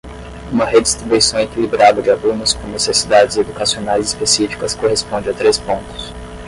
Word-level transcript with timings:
Uma 0.51 0.65
redistribuição 0.65 1.39
equilibrada 1.39 2.01
de 2.01 2.09
alunos 2.09 2.55
com 2.55 2.65
necessidades 2.69 3.37
educacionais 3.37 4.07
específicas 4.07 4.73
corresponde 4.73 5.29
a 5.29 5.33
três 5.35 5.59
pontos. 5.59 6.11